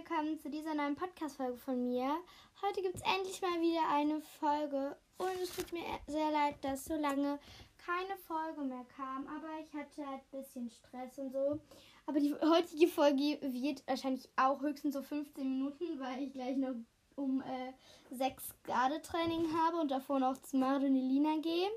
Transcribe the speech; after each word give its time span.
willkommen 0.00 0.38
zu 0.38 0.48
dieser 0.48 0.74
neuen 0.74 0.96
Podcast-Folge 0.96 1.58
von 1.58 1.84
mir. 1.84 2.16
Heute 2.62 2.80
gibt 2.80 2.94
es 2.94 3.02
endlich 3.02 3.42
mal 3.42 3.60
wieder 3.60 3.86
eine 3.90 4.22
Folge 4.22 4.96
und 5.18 5.28
es 5.42 5.54
tut 5.54 5.70
mir 5.72 5.82
sehr 6.06 6.30
leid, 6.30 6.56
dass 6.62 6.86
so 6.86 6.94
lange 6.94 7.38
keine 7.76 8.16
Folge 8.26 8.62
mehr 8.62 8.86
kam, 8.96 9.26
aber 9.26 9.48
ich 9.62 9.74
hatte 9.74 10.06
halt 10.06 10.22
ein 10.22 10.40
bisschen 10.40 10.70
Stress 10.70 11.18
und 11.18 11.32
so. 11.32 11.60
Aber 12.06 12.18
die 12.18 12.34
heutige 12.34 12.88
Folge 12.88 13.38
wird 13.42 13.86
wahrscheinlich 13.86 14.26
auch 14.36 14.62
höchstens 14.62 14.94
so 14.94 15.02
15 15.02 15.46
Minuten, 15.46 16.00
weil 16.00 16.22
ich 16.22 16.32
gleich 16.32 16.56
noch 16.56 16.76
um 17.16 17.42
äh, 17.42 17.74
6 18.14 18.54
Gardetraining 18.64 19.52
habe 19.52 19.76
und 19.76 19.90
davor 19.90 20.18
noch 20.18 20.40
zu 20.40 20.56
Marilina 20.56 21.36
gehe. 21.42 21.68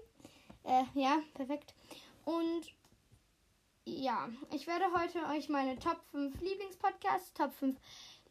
Äh, 0.63 0.85
ja, 0.93 1.17
perfekt. 1.33 1.75
Und 2.23 2.73
ja, 3.85 4.29
ich 4.51 4.65
werde 4.65 4.85
heute 4.97 5.19
euch 5.35 5.49
meine 5.49 5.77
Top 5.77 5.99
5 6.11 6.39
Lieblingspodcasts, 6.39 7.33
Top 7.33 7.51
5 7.53 7.77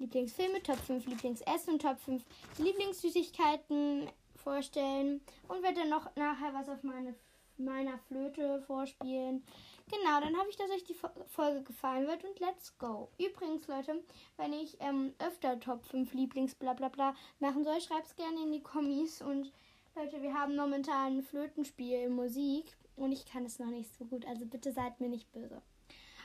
Lieblingsfilme, 0.02 0.62
Top 0.62 0.79
5 0.79 1.06
Lieblingsessen 1.06 1.74
und 1.74 1.83
Top 1.83 1.98
5 2.01 2.24
Lieblingssüßigkeiten 2.59 4.09
vorstellen 4.34 5.20
und 5.47 5.62
werde 5.62 5.80
dann 5.80 5.91
noch 5.91 6.15
nachher 6.16 6.52
was 6.52 6.69
auf 6.69 6.83
meine, 6.83 7.15
meiner 7.56 7.98
Flöte 7.98 8.60
vorspielen. 8.62 9.45
Genau, 9.88 10.20
dann 10.20 10.37
hoffe 10.37 10.51
ich, 10.51 10.57
dass 10.57 10.70
euch 10.70 10.84
die 10.84 10.96
Folge 11.29 11.62
gefallen 11.62 12.09
wird 12.09 12.24
und 12.24 12.41
let's 12.41 12.77
go. 12.79 13.10
Übrigens, 13.16 13.69
Leute, 13.69 14.02
wenn 14.37 14.52
ich 14.52 14.77
ähm, 14.80 15.15
öfter 15.20 15.60
Top 15.60 15.84
5 15.84 16.12
Lieblings 16.15 16.57
blablabla 16.57 17.15
machen 17.38 17.62
soll, 17.62 17.80
schreibt 17.80 18.07
es 18.07 18.16
gerne 18.16 18.43
in 18.43 18.52
die 18.52 18.62
Kommis 18.62 19.23
und 19.23 19.52
Leute, 19.95 20.21
wir 20.21 20.34
haben 20.34 20.57
momentan 20.57 21.19
ein 21.19 21.23
Flötenspiel 21.23 22.09
Musik 22.09 22.77
und 22.96 23.12
ich 23.12 23.24
kann 23.27 23.45
es 23.45 23.60
noch 23.60 23.66
nicht 23.66 23.95
so 23.96 24.05
gut. 24.05 24.27
Also 24.27 24.46
bitte 24.46 24.73
seid 24.73 25.01
mir 25.01 25.09
nicht 25.09 25.30
böse. 25.30 25.62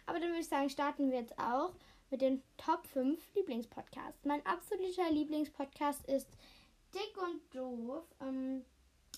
Aber 0.08 0.20
dann 0.20 0.30
würde 0.30 0.40
ich 0.40 0.48
sagen, 0.48 0.70
starten 0.70 1.12
wir 1.12 1.20
jetzt 1.20 1.38
auch 1.38 1.74
mit 2.10 2.22
den 2.22 2.42
Top 2.58 2.86
5 2.88 3.20
Lieblingspodcasts. 3.36 4.26
Mein 4.26 4.46
absoluter 4.46 5.12
Lieblingspodcast 5.12 6.06
ist 6.06 6.28
Dick 6.94 7.18
und 7.22 7.42
Doof. 7.56 8.04
Ähm, 8.22 8.64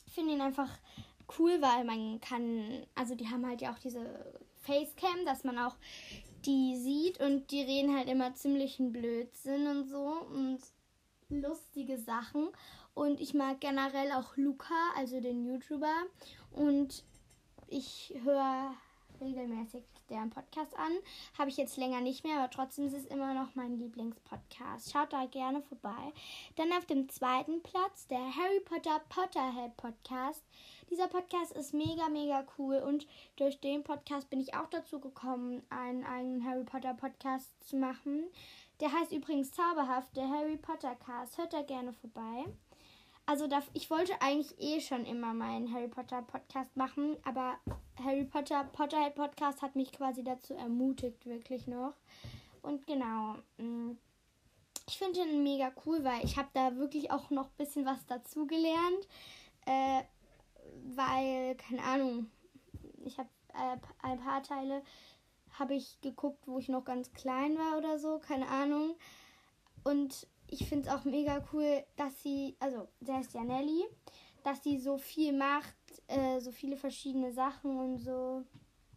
ich 0.06 0.14
finde 0.14 0.34
ihn 0.34 0.42
einfach 0.42 0.70
cool, 1.38 1.62
weil 1.62 1.84
man 1.84 2.20
kann, 2.22 2.86
also 2.96 3.16
die 3.16 3.30
haben 3.30 3.46
halt 3.46 3.62
ja 3.62 3.72
auch 3.72 3.80
diese 3.80 4.04
Facecam, 4.62 5.26
dass 5.26 5.44
man 5.44 5.59
auch 5.59 5.76
die 6.46 6.78
sieht 6.78 7.20
und 7.20 7.52
die 7.52 7.62
reden 7.62 7.96
halt 7.96 8.09
immer 8.09 8.34
ziemlichen 8.34 8.92
Blödsinn 8.92 9.68
und 9.68 9.88
so 9.88 10.26
und 10.31 10.59
lustige 11.30 11.98
Sachen. 11.98 12.50
Und 12.94 13.22
ich 13.22 13.34
mag 13.34 13.62
generell 13.62 14.12
auch 14.14 14.36
Luca, 14.36 14.94
also 14.96 15.22
den 15.22 15.46
YouTuber. 15.46 15.94
Und 16.52 17.03
ich 17.68 18.14
höre 18.24 18.74
regelmäßig 19.22 19.84
deren 20.09 20.30
Podcast 20.30 20.75
an. 20.78 20.92
Habe 21.38 21.50
ich 21.50 21.58
jetzt 21.58 21.78
länger 21.78 22.02
nicht 22.02 22.23
mehr, 22.23 22.38
aber 22.39 22.50
trotzdem 22.50 22.86
ist 22.86 22.94
es 22.94 23.06
immer 23.06 23.34
noch 23.34 23.56
mein 23.56 23.78
Lieblingspodcast. 23.78 24.92
Schaut 24.92 25.14
da 25.14 25.25
gerne 25.25 25.62
vorbei. 25.62 26.14
Dann 26.56 26.72
auf 26.73 26.86
dem 26.86 27.09
zweiten 27.09 27.62
Platz 27.62 28.08
der 28.08 28.36
Harry 28.36 28.59
Potter 28.66 29.02
Potterhead 29.09 29.75
Podcast. 29.78 30.44
Dieser 30.90 31.08
Podcast 31.08 31.52
ist 31.52 31.73
mega, 31.73 32.09
mega 32.09 32.45
cool 32.58 32.78
und 32.78 33.08
durch 33.36 33.59
den 33.59 33.84
Podcast 33.84 34.30
bin 34.30 34.40
ich 34.40 34.56
auch 34.56 34.70
dazu 34.70 35.00
gekommen, 35.00 35.62
einen 35.70 36.03
eigenen 36.03 36.44
Harry 36.44 36.64
Potter 36.64 36.94
Podcast 36.94 37.52
zu 37.67 37.78
machen. 37.78 38.23
Der 38.80 38.92
heißt 38.92 39.12
übrigens 39.12 39.52
Zauberhaft, 39.52 40.16
der 40.16 40.30
Harry 40.30 40.58
Potter 40.58 40.95
Cast. 40.95 41.38
Hört 41.38 41.53
da 41.53 41.62
gerne 41.62 41.94
vorbei 41.94 42.45
also 43.30 43.45
da, 43.45 43.61
ich 43.75 43.91
wollte 43.91 44.19
eigentlich 44.23 44.59
eh 44.59 44.81
schon 44.81 45.05
immer 45.05 45.35
meinen 45.35 45.72
Harry 45.72 45.88
Potter 45.88 46.23
Podcast 46.23 46.75
machen, 46.75 47.16
aber 47.23 47.59
Harry 48.03 48.25
Potter 48.25 48.63
Potterhead 48.63 49.13
Podcast 49.13 49.61
hat 49.61 49.75
mich 49.75 49.91
quasi 49.91 50.23
dazu 50.23 50.55
ermutigt, 50.55 51.27
wirklich 51.27 51.67
noch. 51.67 51.94
Und 52.63 52.88
genau, 52.88 53.35
mm, 53.57 53.91
ich 54.88 54.97
finde 54.97 55.19
den 55.19 55.44
mega 55.44 55.72
cool, 55.85 56.03
weil 56.03 56.25
ich 56.25 56.38
habe 56.38 56.50
da 56.53 56.75
wirklich 56.78 57.12
auch 57.12 57.29
noch 57.29 57.45
ein 57.45 57.57
bisschen 57.59 57.85
was 57.85 58.03
dazu 58.07 58.47
gelernt. 58.47 59.07
Äh, 59.68 60.01
weil, 60.95 61.53
keine 61.53 61.84
Ahnung, 61.84 62.31
ich 63.06 63.19
habe 63.19 63.29
äh, 63.50 63.78
ein 64.01 64.19
paar 64.22 64.41
Teile 64.41 64.81
habe 65.59 65.75
ich 65.75 66.01
geguckt, 66.01 66.47
wo 66.47 66.57
ich 66.57 66.68
noch 66.68 66.84
ganz 66.84 67.13
klein 67.13 67.59
war 67.59 67.78
oder 67.78 68.00
so, 68.00 68.18
keine 68.18 68.47
Ahnung. 68.47 68.95
Und 69.84 70.25
ich 70.52 70.68
finde 70.68 70.90
es 70.90 70.96
auch 70.96 71.06
mega 71.06 71.44
cool, 71.54 71.84
dass 71.96 72.22
sie, 72.22 72.56
also 72.60 72.88
der 73.00 73.22
ist 73.22 73.34
ja 73.34 73.44
Nelly, 73.44 73.86
dass 74.44 74.64
sie 74.64 74.78
so 74.78 74.98
viel 74.98 75.34
macht, 75.34 75.76
äh, 76.08 76.40
so 76.40 76.52
viele 76.52 76.78
verschiedene 76.78 77.32
Sachen 77.32 77.78
und 77.78 78.00
so. 78.00 78.44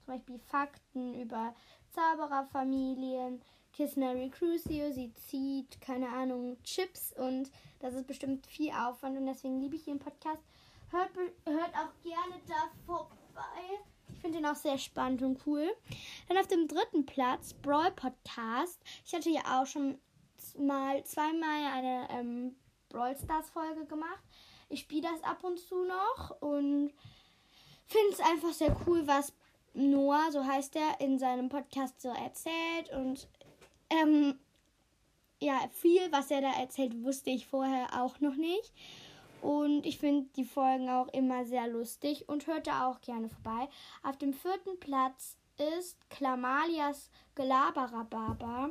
Zum 0.04 0.14
Beispiel 0.14 0.38
Fakten 0.38 1.20
über 1.20 1.54
Zaubererfamilien, 1.90 3.40
Kiss 3.72 3.96
Mary 3.96 4.30
Crucio, 4.30 4.92
sie 4.92 5.12
zieht, 5.14 5.80
keine 5.80 6.08
Ahnung, 6.08 6.56
Chips 6.64 7.14
und 7.16 7.50
das 7.80 7.94
ist 7.94 8.06
bestimmt 8.06 8.46
viel 8.46 8.72
Aufwand 8.72 9.16
und 9.18 9.26
deswegen 9.26 9.60
liebe 9.60 9.76
ich 9.76 9.86
ihren 9.86 9.98
Podcast. 9.98 10.42
Hört, 10.90 11.10
hört 11.46 11.74
auch 11.74 12.02
gerne 12.02 12.40
da 12.46 12.70
vorbei. 12.84 13.80
Ich 14.14 14.20
finde 14.20 14.38
ihn 14.38 14.46
auch 14.46 14.56
sehr 14.56 14.76
spannend 14.76 15.22
und 15.22 15.46
cool. 15.46 15.70
Dann 16.28 16.36
auf 16.36 16.48
dem 16.48 16.68
dritten 16.68 17.06
Platz 17.06 17.54
Brawl 17.54 17.90
Podcast. 17.92 18.78
Ich 19.04 19.14
hatte 19.14 19.30
ja 19.30 19.60
auch 19.60 19.66
schon 19.66 19.98
mal 20.58 21.02
zweimal 21.04 21.72
eine 21.72 22.08
ähm, 22.10 22.56
Brawl 22.88 23.16
Stars 23.16 23.50
Folge 23.50 23.84
gemacht. 23.86 24.22
Ich 24.68 24.80
spiele 24.80 25.08
das 25.10 25.22
ab 25.22 25.44
und 25.44 25.58
zu 25.58 25.84
noch 25.84 26.40
und 26.40 26.92
finde 27.86 28.12
es 28.12 28.20
einfach 28.20 28.52
sehr 28.52 28.76
cool, 28.86 29.06
was 29.06 29.32
Noah, 29.74 30.30
so 30.30 30.44
heißt 30.44 30.76
er, 30.76 31.00
in 31.00 31.18
seinem 31.18 31.48
Podcast 31.48 32.00
so 32.00 32.08
erzählt. 32.08 32.90
Und 32.94 33.28
ähm, 33.90 34.38
ja, 35.40 35.60
viel, 35.72 36.10
was 36.12 36.30
er 36.30 36.40
da 36.40 36.52
erzählt, 36.52 37.02
wusste 37.02 37.30
ich 37.30 37.46
vorher 37.46 38.02
auch 38.02 38.20
noch 38.20 38.36
nicht. 38.36 38.72
Und 39.40 39.86
ich 39.86 39.98
finde 39.98 40.28
die 40.36 40.44
Folgen 40.44 40.88
auch 40.88 41.08
immer 41.08 41.44
sehr 41.44 41.66
lustig 41.66 42.28
und 42.28 42.46
hört 42.46 42.68
da 42.68 42.88
auch 42.88 43.00
gerne 43.00 43.28
vorbei. 43.28 43.68
Auf 44.04 44.16
dem 44.16 44.32
vierten 44.32 44.78
Platz 44.78 45.36
ist 45.78 45.98
Klamalias 46.10 47.10
Gelaberababa. 47.34 48.70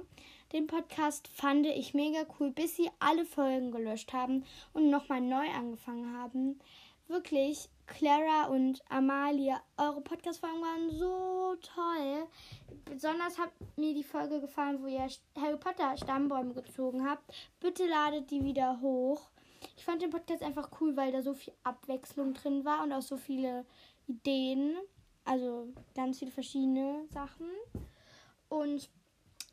Den 0.51 0.67
Podcast 0.67 1.29
fand 1.29 1.65
ich 1.65 1.93
mega 1.93 2.25
cool, 2.37 2.51
bis 2.51 2.75
sie 2.75 2.89
alle 2.99 3.23
Folgen 3.23 3.71
gelöscht 3.71 4.11
haben 4.11 4.43
und 4.73 4.89
nochmal 4.89 5.21
neu 5.21 5.47
angefangen 5.49 6.17
haben. 6.17 6.59
Wirklich, 7.07 7.69
Clara 7.87 8.47
und 8.47 8.81
Amalia, 8.89 9.61
eure 9.77 10.01
Podcast-Folgen 10.01 10.61
waren 10.61 10.89
so 10.89 11.55
toll. 11.61 12.27
Besonders 12.83 13.37
hat 13.37 13.51
mir 13.77 13.93
die 13.93 14.03
Folge 14.03 14.41
gefallen, 14.41 14.81
wo 14.81 14.87
ihr 14.87 15.07
Harry 15.37 15.57
Potter 15.57 15.95
Stammbäume 15.95 16.53
gezogen 16.53 17.09
habt. 17.09 17.33
Bitte 17.61 17.87
ladet 17.87 18.29
die 18.29 18.43
wieder 18.43 18.81
hoch. 18.81 19.29
Ich 19.77 19.85
fand 19.85 20.01
den 20.01 20.09
Podcast 20.09 20.43
einfach 20.43 20.69
cool, 20.81 20.97
weil 20.97 21.13
da 21.13 21.21
so 21.21 21.33
viel 21.33 21.53
Abwechslung 21.63 22.33
drin 22.33 22.65
war 22.65 22.83
und 22.83 22.91
auch 22.91 23.01
so 23.01 23.15
viele 23.15 23.65
Ideen. 24.07 24.75
Also 25.23 25.69
ganz 25.95 26.19
viele 26.19 26.31
verschiedene 26.31 27.05
Sachen. 27.07 27.47
Und 28.49 28.89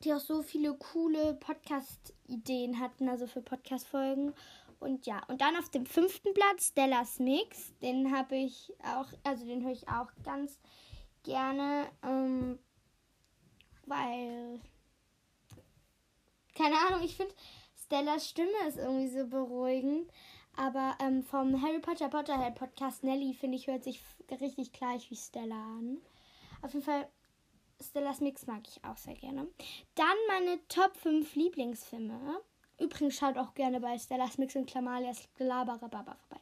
die 0.04 0.14
auch 0.14 0.20
so 0.20 0.42
viele 0.42 0.75
coole 0.75 1.34
Podcast-Ideen 1.34 2.78
hatten, 2.78 3.09
also 3.09 3.26
für 3.26 3.42
Podcast-Folgen. 3.42 4.34
Und 4.81 5.06
ja, 5.06 5.22
und 5.26 5.41
dann 5.41 5.56
auf 5.56 5.69
dem 5.70 5.86
fünften 5.86 6.32
Platz 6.34 6.69
Stellas 6.69 7.19
Mix. 7.19 7.76
Den 7.81 8.16
habe 8.16 8.36
ich 8.36 8.72
auch, 8.84 9.06
also 9.25 9.44
den 9.44 9.64
höre 9.64 9.72
ich 9.72 9.88
auch 9.88 10.09
ganz 10.22 10.59
gerne, 11.25 11.86
ähm, 12.03 12.59
weil, 13.86 14.60
keine 16.54 16.76
Ahnung, 16.86 17.03
ich 17.03 17.16
finde 17.16 17.34
Stellas 17.75 18.28
Stimme 18.28 18.69
ist 18.69 18.76
irgendwie 18.76 19.09
so 19.09 19.26
beruhigend. 19.26 20.10
Aber 20.56 20.97
ähm, 21.00 21.22
vom 21.22 21.62
Harry 21.62 21.78
Potter 21.78 22.09
Potterhead 22.09 22.56
Podcast 22.56 23.04
Nelly, 23.04 23.32
finde 23.32 23.56
ich, 23.56 23.69
hört 23.69 23.84
sich 23.84 24.03
richtig 24.41 24.72
gleich 24.72 25.09
wie 25.10 25.16
Stella 25.16 25.54
an. 25.54 25.98
Auf 26.62 26.72
jeden 26.72 26.84
Fall 26.84 27.09
Stellas 27.80 28.21
Mix 28.21 28.47
mag 28.47 28.63
ich 28.66 28.83
auch 28.84 28.97
sehr 28.97 29.15
gerne. 29.15 29.48
Dann 29.95 30.16
meine 30.28 30.59
Top 30.69 30.97
5 30.97 31.34
Lieblingsfilme. 31.34 32.41
Übrigens 32.80 33.16
schaut 33.16 33.36
auch 33.36 33.54
gerne 33.54 33.80
bei 33.80 33.98
Stellas 33.98 34.39
Mix 34.39 34.54
und 34.54 34.66
Klamalias 34.66 35.28
Baba 35.39 35.78
vorbei. 35.78 36.41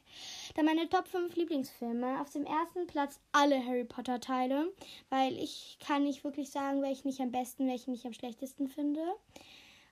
Dann 0.55 0.65
meine 0.65 0.87
Top 0.87 1.07
5 1.07 1.35
Lieblingsfilme. 1.35 2.21
Auf 2.21 2.31
dem 2.31 2.45
ersten 2.45 2.85
Platz 2.87 3.19
alle 3.31 3.63
Harry 3.63 3.85
Potter 3.85 4.19
Teile, 4.19 4.71
weil 5.09 5.37
ich 5.37 5.77
kann 5.79 6.03
nicht 6.03 6.23
wirklich 6.23 6.51
sagen, 6.51 6.81
welchen 6.81 7.07
ich 7.09 7.21
am 7.21 7.31
besten, 7.31 7.67
welchen 7.67 7.93
ich 7.93 8.05
am 8.05 8.13
schlechtesten 8.13 8.67
finde. 8.67 9.03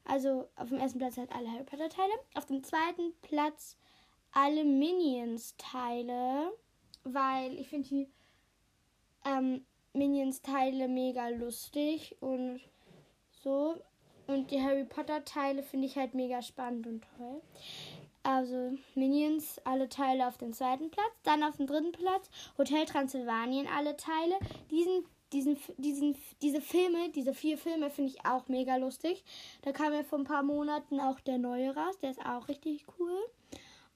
Also 0.04 0.48
auf 0.56 0.70
dem 0.70 0.78
ersten 0.78 1.00
Platz 1.00 1.18
halt 1.18 1.32
alle 1.32 1.52
Harry 1.52 1.64
Potter 1.64 1.90
Teile. 1.90 2.14
Auf 2.36 2.46
dem 2.46 2.64
zweiten 2.64 3.14
Platz 3.22 3.76
alle 4.32 4.64
Minions 4.64 5.56
Teile, 5.58 6.52
weil 7.04 7.58
ich 7.58 7.70
finde 7.70 7.88
die 7.88 8.08
ähm, 9.26 9.66
Minions-Teile 9.96 10.88
mega 10.88 11.30
lustig 11.30 12.16
und 12.20 12.62
so. 13.44 13.76
Und 14.28 14.52
die 14.52 14.62
Harry 14.62 14.86
Potter-Teile 14.86 15.64
finde 15.64 15.88
ich 15.88 15.98
halt 15.98 16.14
mega 16.14 16.42
spannend 16.42 16.88
und 16.88 17.06
toll. 17.18 17.42
Also 18.24 18.76
Minions, 18.96 19.60
alle 19.66 19.88
Teile 19.88 20.28
auf 20.28 20.38
dem 20.38 20.52
zweiten 20.52 20.90
Platz. 20.90 21.14
Dann 21.24 21.44
auf 21.44 21.58
dem 21.58 21.68
dritten 21.68 21.92
Platz 21.92 22.30
Hotel 22.58 22.86
Transylvanien, 22.86 23.68
alle 23.68 23.96
Teile. 23.98 24.36
Diesen, 24.72 25.06
diesen, 25.32 25.58
diesen, 25.78 26.18
diese 26.42 26.60
Filme, 26.60 27.10
diese 27.10 27.36
vier 27.36 27.60
Filme 27.60 27.92
finde 27.92 28.12
ich 28.12 28.26
auch 28.26 28.48
mega 28.48 28.78
lustig. 28.78 29.24
Da 29.62 29.72
kam 29.74 29.94
ja 29.94 30.04
vor 30.04 30.18
ein 30.18 30.26
paar 30.26 30.42
Monaten 30.42 31.00
auch 31.00 31.20
der 31.20 31.38
neue 31.38 31.76
raus, 31.76 32.00
der 32.02 32.12
ist 32.12 32.26
auch 32.26 32.48
richtig 32.48 32.86
cool. 32.98 33.16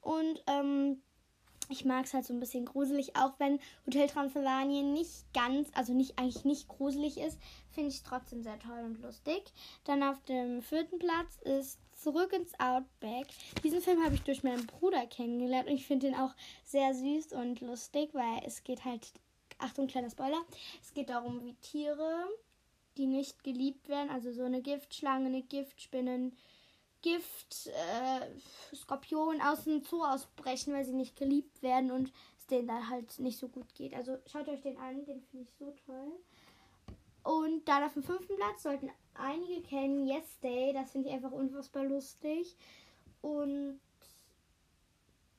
Und 0.02 0.44
ähm, 0.46 1.02
ich 1.70 1.86
mag 1.86 2.06
es 2.06 2.14
halt 2.14 2.26
so 2.26 2.34
ein 2.34 2.40
bisschen 2.40 2.66
gruselig, 2.66 3.16
auch 3.16 3.34
wenn 3.38 3.60
Hotel 3.86 4.08
Transylvanien 4.08 4.92
nicht 4.92 5.32
ganz, 5.34 5.70
also 5.76 5.94
nicht 5.94 6.18
eigentlich 6.18 6.44
nicht 6.44 6.68
gruselig 6.68 7.18
ist, 7.20 7.40
finde 7.72 7.90
ich 7.90 7.98
es 7.98 8.04
trotzdem 8.04 8.44
sehr 8.44 8.60
toll 8.60 8.82
und 8.84 9.02
lustig. 9.02 9.44
Dann 9.84 10.04
auf 10.04 10.22
dem 10.26 10.62
vierten 10.62 11.00
Platz 11.00 11.38
ist 11.44 11.80
Zurück 11.94 12.32
ins 12.32 12.58
Outback. 12.62 13.28
Diesen 13.62 13.82
Film 13.82 14.02
habe 14.04 14.16
ich 14.16 14.22
durch 14.22 14.42
meinen 14.42 14.66
Bruder 14.66 15.06
kennengelernt 15.06 15.68
und 15.68 15.76
ich 15.76 15.86
finde 15.86 16.08
ihn 16.08 16.16
auch 16.16 16.34
sehr 16.64 16.94
süß 16.94 17.34
und 17.34 17.60
lustig, 17.60 18.12
weil 18.14 18.42
es 18.46 18.64
geht 18.64 18.86
halt, 18.86 19.12
Achtung, 19.58 19.88
kleiner 19.88 20.10
Spoiler, 20.10 20.42
es 20.82 20.94
geht 20.94 21.10
darum, 21.10 21.44
wie 21.44 21.56
Tiere, 21.56 22.30
die 22.96 23.06
nicht 23.06 23.44
geliebt 23.44 23.90
werden, 23.90 24.10
also 24.10 24.32
so 24.32 24.44
eine 24.44 24.62
Giftschlange, 24.62 25.26
eine 25.26 25.42
Giftspinnen, 25.42 26.38
Gift, 27.02 27.68
äh, 27.68 28.76
Skorpion 28.76 29.42
aus 29.42 29.64
dem 29.64 29.84
Zoo 29.84 30.04
ausbrechen, 30.04 30.74
weil 30.74 30.86
sie 30.86 30.94
nicht 30.94 31.16
geliebt 31.16 31.62
werden 31.62 31.92
und 31.92 32.12
es 32.38 32.48
denen 32.48 32.68
da 32.68 32.90
halt 32.90 33.20
nicht 33.20 33.40
so 33.40 33.48
gut 33.48 33.74
geht. 33.76 33.94
Also 33.94 34.18
schaut 34.26 34.48
euch 34.48 34.62
den 34.62 34.78
an, 34.78 35.06
den 35.06 35.22
finde 35.22 35.46
ich 35.46 35.56
so 35.58 35.74
toll. 35.86 36.14
Und 37.24 37.68
dann 37.68 37.84
auf 37.84 37.94
dem 37.94 38.04
fünften 38.04 38.36
Platz 38.38 38.64
sollten 38.64 38.90
einige 39.14 39.62
kennen 39.62 40.08
Yes 40.08 40.40
Day. 40.42 40.74
Das 40.74 40.92
finde 40.92 41.10
ich 41.10 41.14
einfach 41.14 41.32
unfassbar 41.32 41.84
lustig. 41.84 42.56
Und 43.22 43.80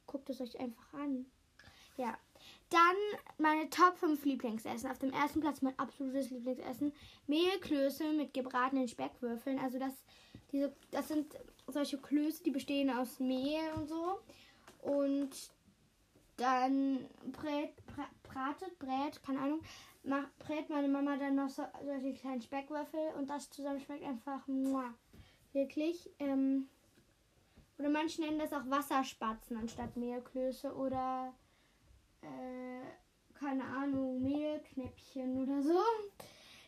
guckt 0.07 0.29
es 0.31 0.41
euch 0.41 0.59
einfach 0.61 0.93
an. 0.95 1.27
Ja. 1.97 2.17
Dann 2.69 2.97
meine 3.39 3.69
Top 3.71 3.97
5 3.97 4.25
Lieblingsessen. 4.25 4.91
Auf 4.91 4.99
dem 4.99 5.13
ersten 5.13 5.41
Platz 5.41 5.63
mein 5.63 5.79
absolutes 5.79 6.31
Lieblingsessen. 6.31 6.93
Mehlklöße 7.27 8.13
mit 8.13 8.35
gebratenen 8.35 8.87
Speckwürfeln. 8.87 9.59
Also 9.59 9.79
das, 9.79 9.95
diese, 10.53 10.75
das 10.91 11.09
sind 11.09 11.35
solche 11.67 11.99
Klöße, 11.99 12.43
die 12.43 12.51
bestehen 12.51 12.91
aus 12.91 13.21
Mehl 13.21 13.73
und 13.77 13.89
so. 13.89 14.21
Und 14.83 15.31
dann 16.37 17.07
brät, 17.33 17.75
bratet, 18.23 18.79
brät, 18.79 19.23
keine 19.23 19.41
Ahnung, 19.41 19.61
macht, 20.03 20.39
brät 20.39 20.71
meine 20.71 20.89
Mama 20.89 21.17
dann 21.17 21.37
noch 21.37 21.51
so, 21.51 21.63
solche 21.85 22.15
kleinen 22.15 22.41
Speckwürfel 22.41 23.13
und 23.19 23.29
das 23.29 23.51
zusammen 23.51 23.81
schmeckt 23.81 24.05
einfach 24.05 24.47
muah, 24.47 24.95
wirklich. 25.53 26.11
Ähm, 26.19 26.69
oder 27.79 27.91
manche 27.91 28.23
nennen 28.23 28.39
das 28.39 28.53
auch 28.53 28.69
Wasserspatzen 28.69 29.57
anstatt 29.57 29.97
Mehlklöße 29.97 30.75
oder 30.75 31.35
äh, 32.23 32.81
keine 33.39 33.65
Ahnung, 33.65 34.23
Mehlknäppchen 34.23 35.43
oder 35.43 35.63
so. 35.63 35.79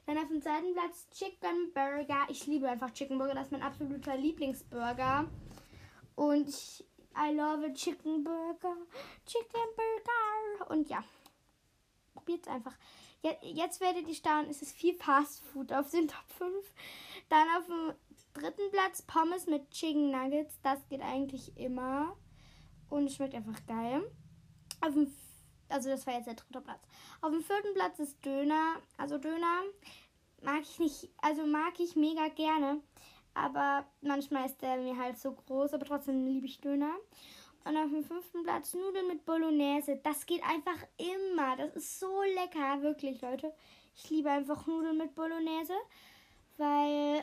Dann 0.06 0.18
auf 0.18 0.28
dem 0.28 0.42
zweiten 0.42 0.72
Platz 0.72 1.08
Chicken 1.10 1.72
Burger. 1.72 2.26
Ich 2.28 2.46
liebe 2.46 2.68
einfach 2.68 2.92
Chicken 2.92 3.18
Burger. 3.18 3.34
Das 3.34 3.46
ist 3.46 3.52
mein 3.52 3.62
absoluter 3.62 4.16
Lieblingsburger. 4.16 5.28
Und 6.16 6.48
ich, 6.48 6.84
I 7.16 7.34
love 7.34 7.72
Chicken 7.74 8.24
Burger. 8.24 8.76
Chicken 9.26 9.60
Burger. 9.76 10.70
Und 10.70 10.88
ja, 10.88 11.04
probiert 12.14 12.48
einfach. 12.48 12.76
Jetzt 13.42 13.80
werdet 13.80 14.08
ihr 14.08 14.14
staunen, 14.14 14.50
es 14.50 14.62
ist 14.62 14.74
viel 14.74 14.94
Fast 14.94 15.44
Food 15.44 15.72
auf 15.72 15.90
den 15.90 16.08
Top 16.08 16.28
5. 16.38 16.74
Dann 17.28 17.46
auf 17.56 17.66
dem 17.66 17.92
dritten 18.34 18.70
Platz 18.72 19.02
Pommes 19.02 19.46
mit 19.46 19.70
Chicken 19.70 20.10
Nuggets. 20.10 20.58
Das 20.62 20.88
geht 20.88 21.02
eigentlich 21.02 21.56
immer. 21.56 22.16
Und 22.88 23.10
schmeckt 23.12 23.34
einfach 23.34 23.64
geil. 23.66 24.02
Auf 24.80 24.94
dem 24.94 25.06
also 25.72 25.90
das 25.90 26.06
war 26.06 26.14
jetzt 26.14 26.26
der 26.26 26.34
dritte 26.34 26.60
Platz. 26.60 26.82
Auf 27.20 27.30
dem 27.30 27.42
vierten 27.42 27.74
Platz 27.74 27.98
ist 27.98 28.24
Döner. 28.24 28.76
Also 28.96 29.18
Döner 29.18 29.62
mag 30.42 30.62
ich 30.62 30.78
nicht, 30.78 31.08
also 31.20 31.46
mag 31.46 31.78
ich 31.78 31.96
mega 31.96 32.28
gerne. 32.28 32.80
Aber 33.34 33.86
manchmal 34.02 34.46
ist 34.46 34.60
der 34.60 34.76
mir 34.76 34.96
halt 34.96 35.18
so 35.18 35.32
groß, 35.32 35.74
aber 35.74 35.86
trotzdem 35.86 36.26
liebe 36.26 36.46
ich 36.46 36.60
Döner. 36.60 36.94
Und 37.64 37.76
auf 37.76 37.90
dem 37.90 38.04
fünften 38.04 38.42
Platz 38.42 38.74
Nudeln 38.74 39.08
mit 39.08 39.24
Bolognese. 39.24 40.00
Das 40.02 40.26
geht 40.26 40.42
einfach 40.42 40.78
immer. 40.98 41.56
Das 41.56 41.74
ist 41.76 42.00
so 42.00 42.22
lecker, 42.22 42.82
wirklich, 42.82 43.20
Leute. 43.22 43.52
Ich 43.94 44.10
liebe 44.10 44.30
einfach 44.30 44.66
Nudeln 44.66 44.98
mit 44.98 45.14
Bolognese, 45.14 45.74
weil 46.56 47.22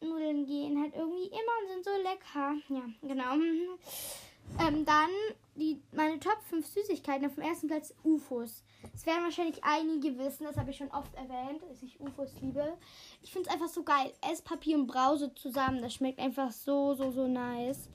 Nudeln 0.00 0.46
gehen 0.46 0.80
halt 0.80 0.94
irgendwie 0.94 1.26
immer 1.26 1.54
und 1.60 1.68
sind 1.68 1.84
so 1.84 1.90
lecker. 2.02 2.54
Ja, 2.68 2.82
genau. 3.02 3.34
Ähm, 4.60 4.84
dann 4.84 5.10
die, 5.58 5.80
meine 5.92 6.18
Top 6.20 6.40
5 6.48 6.66
Süßigkeiten 6.66 7.26
auf 7.26 7.34
dem 7.34 7.44
ersten 7.44 7.66
Platz 7.66 7.94
UFOs. 8.04 8.62
Das 8.92 9.06
werden 9.06 9.24
wahrscheinlich 9.24 9.62
einige 9.64 10.16
wissen, 10.18 10.44
das 10.44 10.56
habe 10.56 10.70
ich 10.70 10.76
schon 10.76 10.90
oft 10.90 11.14
erwähnt, 11.14 11.62
dass 11.68 11.82
ich 11.82 12.00
UFOs 12.00 12.40
liebe. 12.40 12.76
Ich 13.22 13.32
finde 13.32 13.48
es 13.48 13.54
einfach 13.54 13.68
so 13.68 13.82
geil. 13.82 14.12
Esspapier 14.30 14.76
und 14.76 14.86
Brause 14.86 15.34
zusammen, 15.34 15.82
das 15.82 15.94
schmeckt 15.94 16.20
einfach 16.20 16.52
so, 16.52 16.94
so, 16.94 17.10
so 17.10 17.26
nice. 17.26 17.88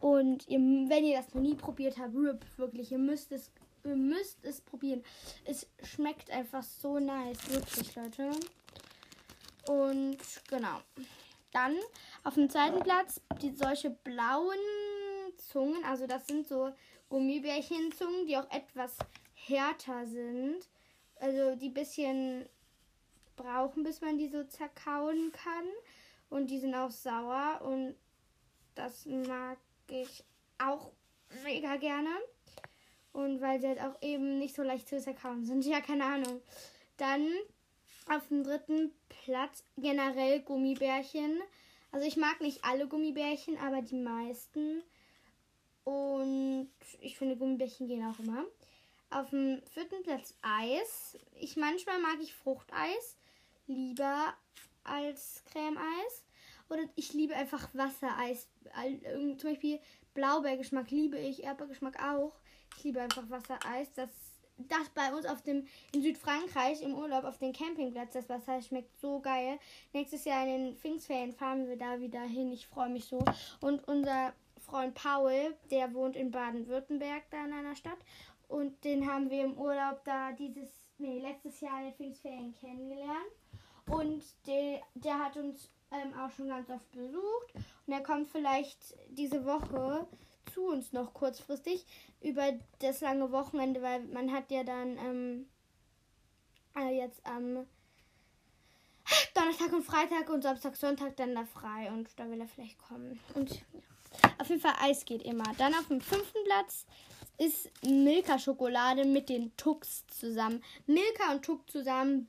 Und 0.00 0.46
ihr, 0.48 0.58
wenn 0.58 1.04
ihr 1.04 1.16
das 1.16 1.34
noch 1.34 1.42
nie 1.42 1.54
probiert 1.54 1.98
habt, 1.98 2.14
RIP, 2.14 2.44
wirklich, 2.56 2.92
ihr 2.92 2.98
müsst 2.98 3.32
es, 3.32 3.50
ihr 3.84 3.96
müsst 3.96 4.44
es 4.44 4.60
probieren. 4.60 5.02
Es 5.44 5.66
schmeckt 5.82 6.30
einfach 6.30 6.62
so 6.62 6.98
nice, 6.98 7.50
wirklich, 7.50 7.96
Leute. 7.96 8.30
Und 9.68 10.18
genau. 10.48 10.80
Dann 11.52 11.74
auf 12.24 12.34
dem 12.34 12.50
zweiten 12.50 12.80
Platz 12.80 13.20
die 13.40 13.50
solche 13.50 13.90
blauen 13.90 14.58
Zungen. 15.48 15.84
Also 15.84 16.06
das 16.06 16.26
sind 16.26 16.46
so 16.46 16.72
Gummibärchenzungen, 17.08 18.26
die 18.26 18.36
auch 18.36 18.50
etwas 18.50 18.96
härter 19.34 20.06
sind. 20.06 20.68
Also 21.16 21.56
die 21.56 21.70
bisschen 21.70 22.48
brauchen, 23.36 23.82
bis 23.82 24.00
man 24.00 24.18
die 24.18 24.28
so 24.28 24.44
zerkauen 24.44 25.32
kann. 25.32 25.64
Und 26.30 26.50
die 26.50 26.58
sind 26.58 26.74
auch 26.74 26.90
sauer. 26.90 27.60
Und 27.62 27.94
das 28.74 29.06
mag 29.06 29.58
ich 29.88 30.24
auch 30.58 30.90
mega 31.44 31.76
gerne. 31.76 32.10
Und 33.12 33.40
weil 33.40 33.60
sie 33.60 33.68
halt 33.68 33.80
auch 33.80 34.00
eben 34.02 34.38
nicht 34.38 34.54
so 34.54 34.62
leicht 34.62 34.88
zu 34.88 35.00
zerkauen 35.00 35.44
sind. 35.44 35.64
Ja, 35.66 35.80
keine 35.80 36.04
Ahnung. 36.04 36.40
Dann 36.98 37.26
auf 38.08 38.26
dem 38.28 38.44
dritten 38.44 38.92
Platz 39.08 39.64
generell 39.76 40.40
Gummibärchen. 40.40 41.40
Also 41.90 42.06
ich 42.06 42.16
mag 42.16 42.40
nicht 42.40 42.64
alle 42.64 42.86
Gummibärchen, 42.86 43.58
aber 43.58 43.82
die 43.82 43.96
meisten. 43.96 44.82
Und 45.88 46.68
ich 47.00 47.16
finde, 47.16 47.34
Gummibärchen 47.34 47.88
gehen 47.88 48.04
auch 48.04 48.18
immer. 48.18 48.44
Auf 49.08 49.30
dem 49.30 49.62
vierten 49.72 50.02
Platz 50.02 50.34
Eis. 50.42 51.16
Ich 51.40 51.56
manchmal 51.56 51.98
mag 51.98 52.18
ich 52.20 52.34
Fruchteis 52.34 53.16
lieber 53.66 54.34
als 54.84 55.42
Cremeeis. 55.50 56.24
Oder 56.68 56.82
ich 56.94 57.14
liebe 57.14 57.34
einfach 57.34 57.70
Wassereis. 57.72 58.48
Zum 59.38 59.50
Beispiel 59.50 59.80
Blaubeergeschmack 60.12 60.90
liebe 60.90 61.18
ich, 61.18 61.42
Erdbeergeschmack 61.42 62.04
auch. 62.04 62.34
Ich 62.76 62.84
liebe 62.84 63.00
einfach 63.00 63.30
Wassereis. 63.30 63.90
Das, 63.94 64.10
das 64.58 64.90
bei 64.94 65.14
uns 65.14 65.24
auf 65.24 65.40
dem 65.40 65.66
in 65.92 66.02
Südfrankreich 66.02 66.82
im 66.82 66.96
Urlaub 66.96 67.24
auf 67.24 67.38
dem 67.38 67.54
Campingplatz, 67.54 68.12
das 68.12 68.28
Wasser 68.28 68.60
schmeckt 68.60 69.00
so 69.00 69.20
geil. 69.20 69.58
Nächstes 69.94 70.26
Jahr 70.26 70.46
in 70.46 70.50
den 70.50 70.76
Pfingstferien 70.76 71.32
fahren 71.32 71.66
wir 71.66 71.78
da 71.78 71.98
wieder 71.98 72.20
hin. 72.24 72.52
Ich 72.52 72.66
freue 72.66 72.90
mich 72.90 73.06
so. 73.06 73.24
Und 73.62 73.88
unser 73.88 74.34
Freund 74.68 74.94
Paul, 74.94 75.54
der 75.70 75.94
wohnt 75.94 76.16
in 76.16 76.30
Baden-Württemberg, 76.30 77.24
da 77.30 77.44
in 77.44 77.52
einer 77.52 77.76
Stadt. 77.76 77.98
Und 78.48 78.84
den 78.84 79.10
haben 79.10 79.30
wir 79.30 79.44
im 79.44 79.58
Urlaub 79.58 80.04
da 80.04 80.32
dieses, 80.32 80.68
nee, 80.98 81.20
letztes 81.20 81.60
Jahr 81.60 81.78
in 81.80 81.86
den 81.86 81.94
Pfingstferien 81.94 82.54
kennengelernt. 82.54 83.32
Und 83.86 84.22
der, 84.46 84.80
der 84.94 85.18
hat 85.18 85.36
uns 85.36 85.70
ähm, 85.90 86.12
auch 86.18 86.30
schon 86.30 86.48
ganz 86.48 86.68
oft 86.68 86.90
besucht. 86.92 87.54
Und 87.86 87.92
er 87.92 88.02
kommt 88.02 88.28
vielleicht 88.28 88.94
diese 89.10 89.44
Woche 89.46 90.06
zu 90.52 90.66
uns 90.66 90.92
noch 90.92 91.14
kurzfristig 91.14 91.86
über 92.20 92.52
das 92.80 93.00
lange 93.00 93.30
Wochenende, 93.32 93.82
weil 93.82 94.04
man 94.04 94.32
hat 94.32 94.50
ja 94.50 94.64
dann 94.64 94.98
ähm, 94.98 95.48
äh, 96.76 96.96
jetzt 96.96 97.24
am 97.26 97.66
Donnerstag 99.34 99.72
und 99.72 99.84
Freitag 99.84 100.28
und 100.28 100.42
Samstag, 100.42 100.76
Sonntag 100.76 101.16
dann 101.16 101.34
da 101.34 101.44
frei 101.44 101.90
und 101.90 102.08
da 102.18 102.28
will 102.28 102.40
er 102.40 102.48
vielleicht 102.48 102.78
kommen. 102.78 103.18
Und 103.34 103.50
ja. 103.50 103.60
Auf 104.38 104.48
jeden 104.48 104.60
Fall 104.60 104.74
Eis 104.80 105.04
geht 105.04 105.22
immer. 105.22 105.44
Dann 105.58 105.74
auf 105.74 105.88
dem 105.88 106.00
fünften 106.00 106.44
Platz 106.44 106.86
ist 107.38 107.70
Milka-Schokolade 107.84 109.04
mit 109.04 109.28
den 109.28 109.56
Tux 109.56 110.04
zusammen. 110.08 110.62
Milka 110.86 111.32
und 111.32 111.44
Tuck 111.44 111.70
zusammen, 111.70 112.28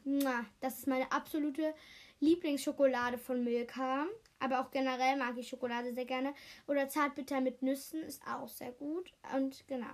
das 0.59 0.79
ist 0.79 0.87
meine 0.87 1.11
absolute 1.11 1.73
Lieblingsschokolade 2.19 3.17
von 3.17 3.43
Milka. 3.43 4.05
Aber 4.39 4.61
auch 4.61 4.71
generell 4.71 5.17
mag 5.17 5.37
ich 5.37 5.49
Schokolade 5.49 5.93
sehr 5.93 6.05
gerne. 6.05 6.33
Oder 6.67 6.87
Zartbitter 6.87 7.41
mit 7.41 7.61
Nüssen 7.61 8.03
ist 8.03 8.21
auch 8.27 8.47
sehr 8.47 8.71
gut. 8.71 9.11
Und 9.35 9.67
genau. 9.67 9.87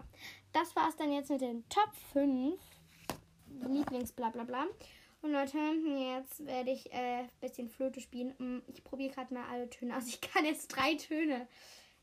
Das 0.54 0.76
war 0.76 0.90
es 0.90 0.96
dann 0.98 1.12
jetzt 1.12 1.30
mit 1.32 1.42
den 1.42 1.68
Top 1.70 1.92
5 2.14 2.60
Lieblings-Blablabla. 3.62 4.66
Und 5.26 5.32
Leute, 5.32 5.58
jetzt 5.58 6.46
werde 6.46 6.70
ich 6.70 6.94
ein 6.94 7.26
äh, 7.26 7.28
bisschen 7.42 7.68
Flöte 7.68 8.00
spielen. 8.00 8.36
Mm, 8.38 8.62
ich 8.68 8.84
probiere 8.84 9.12
gerade 9.12 9.34
mal 9.34 9.50
alle 9.50 9.68
Töne 9.68 9.98
aus. 9.98 10.06
Ich 10.08 10.22
kann 10.22 10.46
jetzt 10.46 10.68
drei 10.68 10.94
Töne. 10.94 11.48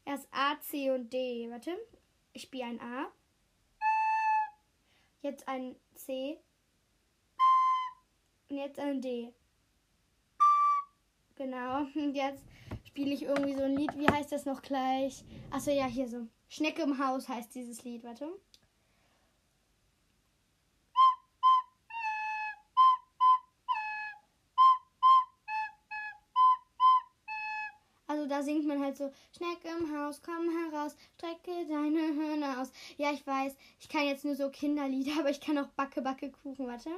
Erst 0.05 0.27
A, 0.33 0.59
C 0.61 0.91
und 0.91 1.13
D. 1.13 1.49
Warte. 1.49 1.71
Ich 2.33 2.43
spiele 2.43 2.65
ein 2.65 2.81
A. 2.81 3.13
Jetzt 5.21 5.47
ein 5.47 5.77
C. 5.95 6.41
Und 8.49 8.57
jetzt 8.57 8.81
ein 8.81 9.01
D. 9.01 9.33
Genau. 11.37 11.87
Und 11.95 12.17
jetzt 12.17 12.43
spiele 12.89 13.15
ich 13.15 13.23
irgendwie 13.23 13.55
so 13.55 13.63
ein 13.63 13.77
Lied. 13.77 13.97
Wie 13.97 14.09
heißt 14.09 14.33
das 14.33 14.47
noch 14.47 14.63
gleich? 14.63 15.25
Achso, 15.53 15.71
ja, 15.71 15.87
hier 15.87 16.09
so. 16.09 16.27
Schnecke 16.49 16.83
im 16.83 16.99
Haus 16.99 17.29
heißt 17.29 17.55
dieses 17.55 17.85
Lied. 17.85 18.03
Warte. 18.03 18.33
Also 28.23 28.35
da 28.37 28.43
singt 28.45 28.69
man 28.69 28.81
halt 28.81 28.97
so, 28.97 29.11
Schnecke 29.37 29.67
im 29.77 29.99
Haus, 29.99 30.23
komm 30.23 30.49
heraus, 30.49 30.95
strecke 31.17 31.67
deine 31.69 32.15
Hörner 32.15 32.63
aus. 32.63 32.71
Ja, 32.97 33.11
ich 33.11 33.27
weiß, 33.27 33.57
ich 33.81 33.89
kann 33.89 34.07
jetzt 34.07 34.25
nur 34.25 34.37
so 34.37 34.49
Kinderlieder, 34.49 35.11
aber 35.19 35.31
ich 35.31 35.41
kann 35.41 35.59
auch 35.59 35.67
Backe, 35.71 36.03
Backe, 36.03 36.31
Kuchen. 36.31 36.69
Warte. 36.69 36.91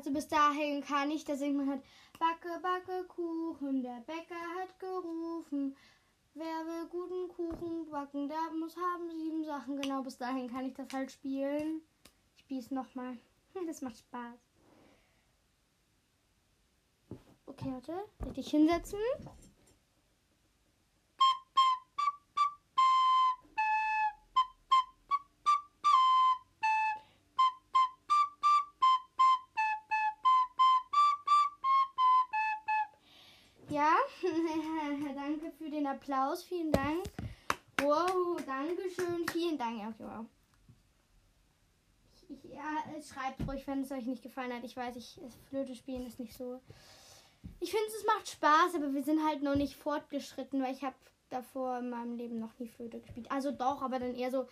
Also 0.00 0.14
bis 0.14 0.28
dahin 0.28 0.82
kann 0.82 1.10
ich, 1.10 1.26
da 1.26 1.36
singt 1.36 1.58
man 1.58 1.68
halt 1.68 1.82
Backe, 2.18 2.58
Backe, 2.62 3.04
Kuchen, 3.06 3.82
der 3.82 4.00
Bäcker 4.06 4.34
hat 4.58 4.78
gerufen. 4.78 5.76
Wer 6.32 6.46
will 6.46 6.86
guten 6.88 7.28
Kuchen 7.28 7.90
backen, 7.90 8.26
der 8.26 8.50
muss 8.58 8.74
haben 8.78 9.10
sieben 9.10 9.44
Sachen. 9.44 9.78
Genau, 9.78 10.02
bis 10.02 10.16
dahin 10.16 10.50
kann 10.50 10.64
ich 10.64 10.72
das 10.72 10.90
halt 10.90 11.12
spielen. 11.12 11.82
Ich 12.34 12.40
spiele 12.40 12.60
es 12.60 12.70
nochmal. 12.70 13.18
Das 13.66 13.82
macht 13.82 13.98
Spaß. 13.98 14.40
Okay, 17.44 17.70
warte. 17.70 17.92
Richtig 18.24 18.48
hinsetzen. 18.48 19.00
Ja, 33.70 33.94
danke 35.14 35.52
für 35.52 35.70
den 35.70 35.86
Applaus. 35.86 36.42
Vielen 36.42 36.72
Dank. 36.72 37.04
Wow, 37.80 38.36
danke 38.44 38.90
schön. 38.90 39.24
Vielen 39.32 39.56
Dank. 39.56 39.78
Okay, 39.78 40.04
wow. 40.10 40.26
Ja, 42.52 43.00
schreibt 43.00 43.48
ruhig, 43.48 43.64
wenn 43.68 43.82
es 43.82 43.92
euch 43.92 44.06
nicht 44.06 44.24
gefallen 44.24 44.52
hat. 44.52 44.64
Ich 44.64 44.76
weiß, 44.76 44.96
ich, 44.96 45.20
Flöte 45.48 45.76
spielen 45.76 46.04
ist 46.04 46.18
nicht 46.18 46.36
so. 46.36 46.60
Ich 47.60 47.70
finde, 47.70 47.86
es 47.96 48.04
macht 48.06 48.28
Spaß, 48.28 48.74
aber 48.74 48.92
wir 48.92 49.04
sind 49.04 49.24
halt 49.24 49.42
noch 49.42 49.54
nicht 49.54 49.76
fortgeschritten, 49.76 50.60
weil 50.60 50.74
ich 50.74 50.82
habe 50.82 50.96
davor 51.28 51.78
in 51.78 51.90
meinem 51.90 52.16
Leben 52.16 52.40
noch 52.40 52.58
nie 52.58 52.68
Flöte 52.68 52.98
gespielt. 53.00 53.30
Also 53.30 53.52
doch, 53.52 53.82
aber 53.82 54.00
dann 54.00 54.16
eher 54.16 54.32
so. 54.32 54.48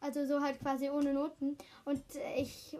Also 0.00 0.26
so 0.26 0.42
halt 0.42 0.60
quasi 0.60 0.90
ohne 0.90 1.14
Noten. 1.14 1.56
Und 1.86 2.02
ich 2.36 2.76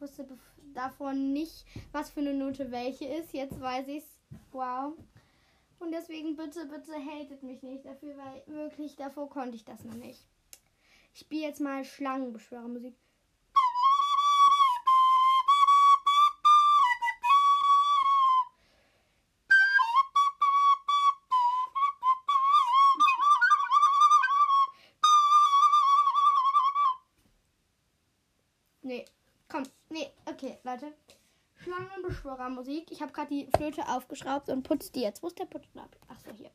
wusste 0.00 0.26
davon 0.74 1.32
nicht, 1.32 1.64
was 1.92 2.10
für 2.10 2.20
eine 2.20 2.34
Note 2.34 2.70
welche 2.70 3.06
ist. 3.06 3.32
Jetzt 3.32 3.60
weiß 3.60 3.88
ich's. 3.88 4.18
Wow. 4.52 4.94
Und 5.78 5.92
deswegen 5.92 6.36
bitte, 6.36 6.66
bitte 6.66 6.92
hatet 6.94 7.42
mich 7.42 7.62
nicht 7.62 7.84
dafür, 7.84 8.16
weil 8.16 8.42
wirklich 8.46 8.96
davor 8.96 9.28
konnte 9.28 9.56
ich 9.56 9.64
das 9.64 9.84
noch 9.84 9.94
nicht. 9.94 10.26
Ich 11.12 11.20
spiele 11.20 11.42
jetzt 11.46 11.60
mal 11.60 11.84
Schlangenbeschwörermusik. 11.84 12.94
Okay, 30.36 30.58
Leute. 30.64 30.92
Schlangenbeschwörermusik. 31.62 32.90
Ich 32.90 33.00
habe 33.00 33.12
gerade 33.12 33.28
die 33.28 33.48
Flöte 33.56 33.88
aufgeschraubt 33.88 34.50
und 34.50 34.62
putze 34.62 34.92
die 34.92 35.00
jetzt. 35.00 35.22
Wo 35.22 35.28
ist 35.28 35.38
der 35.38 35.46
Putzstab? 35.46 35.96
Achso, 36.08 36.30
hier. 36.32 36.50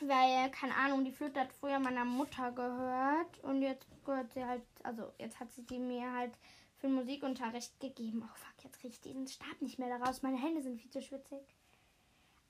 Weil, 0.00 0.50
keine 0.52 0.76
Ahnung, 0.76 1.04
die 1.04 1.10
Flöte 1.10 1.40
hat 1.40 1.52
früher 1.52 1.80
meiner 1.80 2.04
Mutter 2.04 2.52
gehört 2.52 3.42
und 3.42 3.62
jetzt 3.62 3.88
gehört 4.04 4.32
sie 4.32 4.44
halt, 4.44 4.62
also 4.84 5.12
jetzt 5.18 5.40
hat 5.40 5.50
sie 5.50 5.66
die 5.66 5.80
mir 5.80 6.12
halt 6.12 6.32
für 6.76 6.86
den 6.86 6.94
Musikunterricht 6.94 7.80
gegeben. 7.80 8.22
Oh 8.24 8.36
fuck, 8.36 8.64
jetzt 8.64 8.78
kriege 8.78 8.94
ich 8.94 9.00
diesen 9.00 9.26
Stab 9.26 9.60
nicht 9.60 9.80
mehr 9.80 9.98
daraus. 9.98 10.22
Meine 10.22 10.40
Hände 10.40 10.62
sind 10.62 10.80
viel 10.80 10.90
zu 10.90 11.02
schwitzig. 11.02 11.42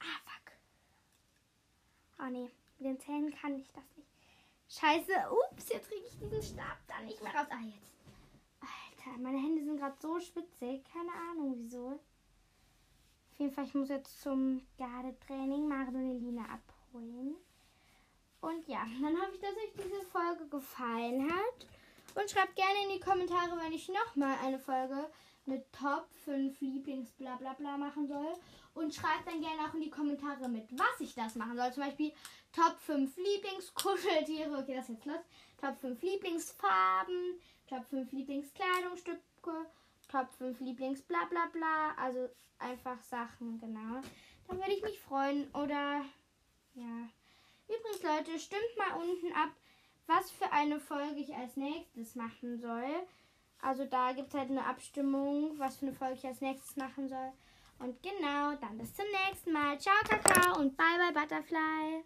Ah, 0.01 0.21
fuck. 0.27 0.53
Oh 2.21 2.31
nee, 2.31 2.51
mit 2.79 2.87
den 2.87 3.01
Zähnen 3.01 3.35
kann 3.35 3.59
ich 3.59 3.73
das 3.73 3.85
nicht. 3.97 4.09
Scheiße, 4.69 5.31
ups, 5.33 5.71
jetzt 5.71 5.89
kriege 5.89 6.05
ich 6.07 6.19
diesen 6.19 6.43
Stab 6.43 6.77
da 6.87 7.01
nicht 7.01 7.23
mehr 7.23 7.33
raus. 7.33 7.47
Ah, 7.49 7.65
jetzt. 7.65 7.98
Meine 9.19 9.39
Hände 9.39 9.65
sind 9.65 9.79
gerade 9.79 9.97
so 10.01 10.19
schwitzig. 10.21 10.85
Keine 10.93 11.13
Ahnung 11.31 11.55
wieso. 11.57 12.01
Auf 13.33 13.39
jeden 13.39 13.53
Fall, 13.53 13.65
ich 13.65 13.75
muss 13.75 13.89
jetzt 13.89 14.21
zum 14.21 14.63
Gardetraining 14.79 15.69
Marilena 15.69 16.43
abholen. 16.45 17.37
Und 18.41 18.67
ja, 18.67 18.85
dann 19.03 19.17
hoffe 19.21 19.35
ich, 19.35 19.41
dass 19.41 19.57
euch 19.57 19.73
diese 19.75 20.03
Folge 20.07 20.47
gefallen 20.49 21.31
hat. 21.31 21.67
Und 22.15 22.31
schreibt 22.31 22.57
gerne 22.57 22.83
in 22.85 22.95
die 22.95 23.01
Kommentare, 23.01 23.57
wenn 23.59 23.73
ich 23.73 23.89
nochmal 23.89 24.37
eine 24.43 24.59
Folge 24.59 25.09
mit 25.47 25.73
Top 25.73 26.09
5 26.25 26.61
Lieblings 26.61 27.11
bla 27.13 27.37
bla 27.37 27.53
bla 27.53 27.77
machen 27.77 28.07
soll. 28.07 28.35
Und 28.75 28.95
schreibt 28.95 29.27
dann 29.27 29.41
gerne 29.41 29.69
auch 29.69 29.75
in 29.75 29.83
die 29.83 29.91
Kommentare 29.91 30.49
mit, 30.49 30.67
was 30.73 31.01
ich 31.01 31.15
das 31.15 31.35
machen 31.35 31.57
soll. 31.57 31.73
Zum 31.73 31.83
Beispiel 31.83 32.13
Top 32.53 32.79
5 32.81 33.17
Lieblingskuscheltiere. 33.17 34.57
Okay, 34.59 34.75
das 34.75 34.89
ist 34.89 34.97
jetzt 34.97 35.07
los. 35.07 35.21
Top 35.61 35.77
5 35.77 36.01
Lieblingsfarben. 36.03 37.28
Top 37.69 37.85
5 37.87 38.11
Lieblingskleidungsstücke. 38.13 39.21
Top 40.09 40.33
5 40.39 40.61
Lieblings 40.61 41.03
bla 41.03 41.25
bla 41.29 41.47
bla. 41.53 41.95
Also 41.97 42.29
einfach 42.59 43.01
Sachen, 43.03 43.61
genau. 43.61 44.01
Dann 44.47 44.59
würde 44.59 44.73
ich 44.73 44.83
mich 44.83 44.99
freuen. 45.01 45.49
Oder 45.55 46.05
ja. 46.75 47.09
Übrigens, 47.69 48.03
Leute, 48.03 48.39
stimmt 48.39 48.77
mal 48.79 48.99
unten 48.99 49.33
ab, 49.35 49.51
was 50.07 50.31
für 50.31 50.51
eine 50.53 50.81
Folge 50.81 51.21
ich 51.21 51.35
als 51.35 51.57
nächstes 51.57 52.15
machen 52.15 52.59
soll. 52.59 53.07
Also 53.61 53.85
da 53.85 54.13
gibt 54.13 54.29
es 54.29 54.35
halt 54.35 54.51
eine 54.51 54.65
Abstimmung, 54.65 55.59
was 55.59 55.77
für 55.77 55.87
eine 55.87 55.95
Folge 55.95 56.15
ich 56.15 56.27
als 56.27 56.41
nächstes 56.41 56.77
machen 56.77 57.09
soll. 57.09 57.33
Und 57.81 58.03
genau, 58.03 58.55
dann 58.57 58.79
bis 58.79 58.95
zum 58.95 59.07
nächsten 59.27 59.53
Mal. 59.53 59.79
Ciao, 59.79 59.95
Kakao 60.09 60.59
und 60.59 60.77
bye 60.77 60.99
bye 60.99 61.23
Butterfly. 61.23 62.05